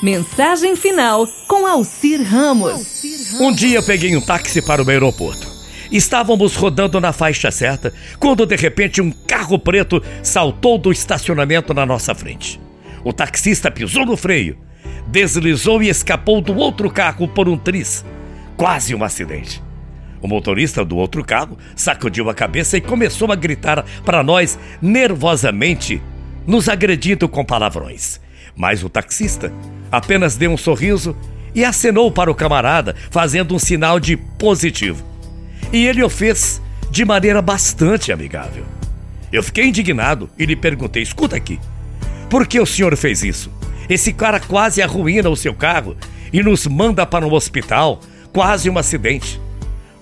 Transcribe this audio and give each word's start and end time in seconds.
Mensagem 0.00 0.76
final 0.76 1.26
com 1.48 1.66
Alcir 1.66 2.22
Ramos. 2.22 3.02
Um 3.40 3.52
dia 3.52 3.78
eu 3.78 3.82
peguei 3.82 4.16
um 4.16 4.20
táxi 4.20 4.62
para 4.62 4.80
o 4.80 4.88
aeroporto. 4.88 5.48
Estávamos 5.90 6.54
rodando 6.54 7.00
na 7.00 7.12
faixa 7.12 7.50
certa 7.50 7.92
quando 8.20 8.46
de 8.46 8.54
repente 8.54 9.00
um 9.02 9.10
carro 9.10 9.58
preto 9.58 10.00
saltou 10.22 10.78
do 10.78 10.92
estacionamento 10.92 11.74
na 11.74 11.84
nossa 11.84 12.14
frente. 12.14 12.60
O 13.02 13.12
taxista 13.12 13.72
pisou 13.72 14.06
no 14.06 14.16
freio, 14.16 14.56
deslizou 15.08 15.82
e 15.82 15.88
escapou 15.88 16.40
do 16.40 16.54
outro 16.56 16.88
carro 16.90 17.26
por 17.26 17.48
um 17.48 17.58
tris. 17.58 18.04
Quase 18.56 18.94
um 18.94 19.02
acidente. 19.02 19.60
O 20.22 20.28
motorista 20.28 20.84
do 20.84 20.96
outro 20.96 21.24
carro 21.24 21.58
sacudiu 21.74 22.30
a 22.30 22.34
cabeça 22.34 22.76
e 22.76 22.80
começou 22.80 23.32
a 23.32 23.36
gritar 23.36 23.84
para 24.04 24.22
nós 24.22 24.56
nervosamente, 24.80 26.00
nos 26.46 26.68
agredindo 26.68 27.28
com 27.28 27.44
palavrões. 27.44 28.20
Mas 28.58 28.82
o 28.82 28.88
taxista 28.88 29.52
apenas 29.90 30.36
deu 30.36 30.50
um 30.50 30.56
sorriso 30.56 31.16
e 31.54 31.64
acenou 31.64 32.10
para 32.10 32.30
o 32.30 32.34
camarada, 32.34 32.96
fazendo 33.08 33.54
um 33.54 33.58
sinal 33.58 34.00
de 34.00 34.16
positivo. 34.16 35.04
E 35.72 35.86
ele 35.86 36.02
o 36.02 36.10
fez 36.10 36.60
de 36.90 37.04
maneira 37.04 37.40
bastante 37.40 38.10
amigável. 38.10 38.64
Eu 39.32 39.44
fiquei 39.44 39.66
indignado 39.66 40.28
e 40.36 40.44
lhe 40.44 40.56
perguntei: 40.56 41.02
escuta 41.02 41.36
aqui, 41.36 41.60
por 42.28 42.48
que 42.48 42.58
o 42.58 42.66
senhor 42.66 42.96
fez 42.96 43.22
isso? 43.22 43.48
Esse 43.88 44.12
cara 44.12 44.40
quase 44.40 44.82
arruína 44.82 45.30
o 45.30 45.36
seu 45.36 45.54
carro 45.54 45.96
e 46.32 46.42
nos 46.42 46.66
manda 46.66 47.06
para 47.06 47.26
um 47.26 47.32
hospital, 47.32 48.00
quase 48.32 48.68
um 48.68 48.76
acidente. 48.76 49.40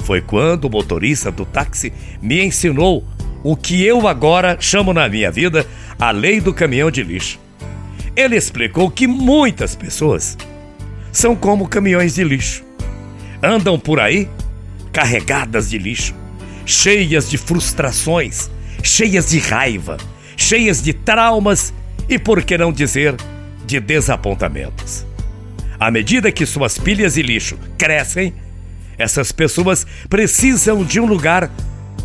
Foi 0.01 0.23
quando 0.23 0.65
o 0.65 0.71
motorista 0.71 1.31
do 1.31 1.45
táxi 1.45 1.93
me 2.23 2.43
ensinou 2.43 3.05
o 3.45 3.55
que 3.55 3.85
eu 3.85 4.09
agora 4.09 4.57
chamo 4.59 4.95
na 4.95 5.09
minha 5.09 5.31
vida 5.31 5.67
a 5.99 6.11
lei 6.11 6.41
do 6.41 6.55
caminhão 6.55 6.91
de 6.91 7.03
lixo. 7.03 7.46
Ele 8.17 8.35
explicou 8.35 8.91
que 8.91 9.07
muitas 9.07 9.77
pessoas 9.77 10.39
são 11.13 11.37
como 11.37 11.69
caminhões 11.69 12.15
de 12.15 12.25
lixo. 12.25 12.65
Andam 13.43 13.79
por 13.79 14.01
aí 14.01 14.29
carregadas 14.91 15.69
de 15.69 15.77
lixo, 15.77 16.15
cheias 16.65 17.29
de 17.29 17.37
frustrações, 17.37 18.51
cheias 18.83 19.29
de 19.29 19.39
raiva, 19.39 19.99
cheias 20.35 20.83
de 20.83 20.95
traumas 20.95 21.75
e, 22.09 22.19
por 22.19 22.43
que 22.43 22.57
não 22.57 22.73
dizer, 22.73 23.15
de 23.67 23.79
desapontamentos. 23.79 25.07
À 25.79 25.91
medida 25.91 26.33
que 26.33 26.47
suas 26.47 26.79
pilhas 26.79 27.15
de 27.15 27.23
lixo 27.23 27.59
crescem, 27.77 28.33
essas 28.97 29.31
pessoas 29.31 29.87
precisam 30.09 30.83
de 30.83 30.99
um 30.99 31.05
lugar 31.05 31.51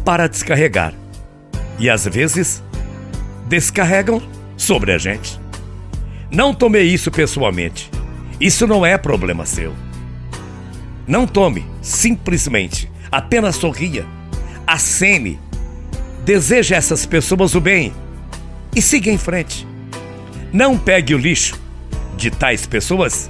para 0.03 0.27
descarregar. 0.27 0.93
E 1.79 1.89
às 1.89 2.05
vezes, 2.05 2.61
descarregam 3.47 4.21
sobre 4.57 4.91
a 4.91 4.97
gente. 4.97 5.40
Não 6.31 6.53
tomei 6.53 6.83
isso 6.83 7.11
pessoalmente. 7.11 7.91
Isso 8.39 8.65
não 8.65 8.85
é 8.85 8.97
problema 8.97 9.45
seu. 9.45 9.75
Não 11.05 11.27
tome, 11.27 11.65
simplesmente. 11.81 12.89
Apenas 13.11 13.57
sorria. 13.57 14.05
Acene. 14.65 15.37
Deseje 16.23 16.73
a 16.73 16.77
essas 16.77 17.05
pessoas 17.05 17.53
o 17.53 17.59
bem. 17.59 17.91
E 18.73 18.81
siga 18.81 19.11
em 19.11 19.17
frente. 19.17 19.67
Não 20.53 20.77
pegue 20.77 21.13
o 21.13 21.17
lixo 21.17 21.59
de 22.15 22.31
tais 22.31 22.65
pessoas 22.65 23.29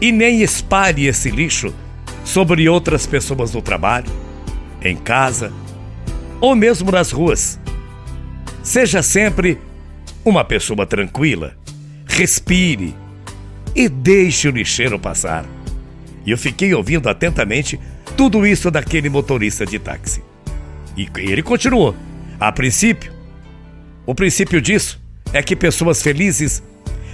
e 0.00 0.12
nem 0.12 0.42
espalhe 0.42 1.06
esse 1.06 1.30
lixo 1.30 1.74
sobre 2.24 2.68
outras 2.68 3.06
pessoas 3.06 3.52
no 3.52 3.62
trabalho, 3.62 4.10
em 4.82 4.96
casa 4.96 5.52
ou 6.40 6.54
mesmo 6.54 6.92
nas 6.92 7.10
ruas. 7.10 7.58
Seja 8.62 9.02
sempre 9.02 9.58
uma 10.24 10.44
pessoa 10.44 10.86
tranquila 10.86 11.56
respire 12.16 12.94
e 13.74 13.90
deixe 13.90 14.48
o 14.48 14.50
lixeiro 14.50 14.98
passar. 14.98 15.44
E 16.24 16.30
eu 16.30 16.38
fiquei 16.38 16.72
ouvindo 16.72 17.10
atentamente 17.10 17.78
tudo 18.16 18.46
isso 18.46 18.70
daquele 18.70 19.10
motorista 19.10 19.66
de 19.66 19.78
táxi. 19.78 20.22
E 20.96 21.06
ele 21.18 21.42
continuou. 21.42 21.94
A 22.40 22.50
princípio, 22.50 23.12
o 24.06 24.14
princípio 24.14 24.62
disso 24.62 24.98
é 25.30 25.42
que 25.42 25.54
pessoas 25.54 26.02
felizes 26.02 26.62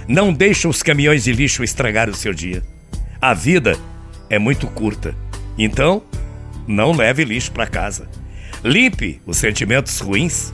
não 0.07 0.31
deixam 0.31 0.71
os 0.71 0.81
caminhões 0.81 1.25
de 1.25 1.33
lixo 1.33 1.65
estragar 1.65 2.09
o 2.09 2.15
seu 2.15 2.33
dia. 2.33 2.63
A 3.19 3.33
vida 3.33 3.77
é 4.29 4.39
muito 4.39 4.67
curta. 4.67 5.13
Então, 5.57 6.01
não 6.65 6.93
leve 6.93 7.25
lixo 7.25 7.51
para 7.51 7.67
casa. 7.67 8.09
Limpe 8.63 9.21
os 9.25 9.35
sentimentos 9.35 9.99
ruins. 9.99 10.53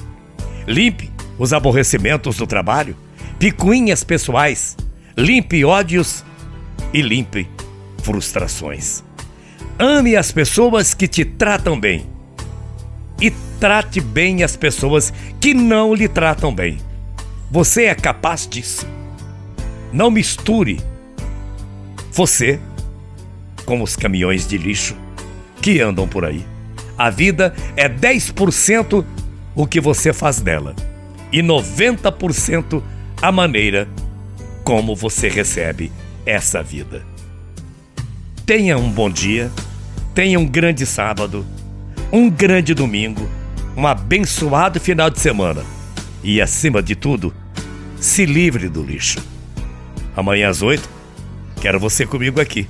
Limpe 0.67 1.11
os 1.39 1.53
aborrecimentos 1.53 2.35
do 2.35 2.45
trabalho 2.45 2.95
picuinhas 3.39 4.03
pessoais, 4.03 4.75
limpe 5.17 5.63
ódios 5.63 6.25
e 6.93 7.01
limpe 7.01 7.47
frustrações. 8.03 9.01
Ame 9.79 10.17
as 10.17 10.31
pessoas 10.31 10.93
que 10.93 11.07
te 11.07 11.23
tratam 11.23 11.79
bem 11.79 12.05
e 13.21 13.31
trate 13.59 14.01
bem 14.01 14.43
as 14.43 14.57
pessoas 14.57 15.13
que 15.39 15.53
não 15.53 15.95
lhe 15.95 16.09
tratam 16.09 16.53
bem. 16.53 16.77
Você 17.49 17.85
é 17.85 17.95
capaz 17.95 18.45
disso. 18.45 18.85
Não 19.91 20.11
misture 20.11 20.79
você 22.11 22.59
com 23.65 23.81
os 23.81 23.95
caminhões 23.95 24.45
de 24.45 24.57
lixo 24.57 24.95
que 25.61 25.79
andam 25.79 26.07
por 26.07 26.25
aí. 26.25 26.45
A 26.97 27.09
vida 27.09 27.53
é 27.77 27.87
10% 27.87 29.05
o 29.55 29.65
que 29.65 29.79
você 29.79 30.11
faz 30.11 30.41
dela 30.41 30.75
e 31.31 31.41
90% 31.41 32.81
a 33.21 33.31
maneira 33.31 33.87
como 34.63 34.95
você 34.95 35.27
recebe 35.27 35.91
essa 36.25 36.61
vida. 36.61 37.03
Tenha 38.45 38.77
um 38.77 38.89
bom 38.89 39.09
dia, 39.09 39.51
tenha 40.13 40.39
um 40.39 40.45
grande 40.45 40.85
sábado, 40.85 41.45
um 42.11 42.29
grande 42.29 42.73
domingo, 42.73 43.27
um 43.75 43.85
abençoado 43.85 44.79
final 44.79 45.09
de 45.09 45.19
semana 45.19 45.63
e, 46.23 46.41
acima 46.41 46.81
de 46.81 46.95
tudo, 46.95 47.33
se 47.99 48.25
livre 48.25 48.69
do 48.69 48.83
lixo. 48.83 49.19
Amanhã 50.15 50.49
às 50.49 50.61
oito, 50.61 50.89
quero 51.61 51.79
você 51.79 52.05
comigo 52.05 52.41
aqui. 52.41 52.67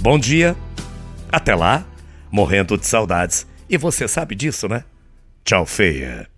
Bom 0.00 0.18
dia, 0.18 0.56
até 1.30 1.54
lá, 1.54 1.84
morrendo 2.30 2.76
de 2.76 2.86
saudades. 2.86 3.46
E 3.68 3.76
você 3.76 4.06
sabe 4.06 4.34
disso, 4.34 4.68
né? 4.68 4.84
Tchau, 5.44 5.64
feia. 5.64 6.29